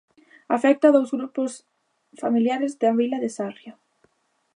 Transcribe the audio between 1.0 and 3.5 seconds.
grupos familiares da vila de